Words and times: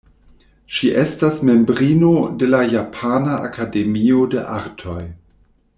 Ŝi 0.77 0.87
estas 1.01 1.37
membrino 1.49 2.09
de 2.43 2.49
la 2.55 2.63
Japana 2.73 3.39
Akademio 3.51 4.25
de 4.33 4.45
Artoj. 4.59 5.01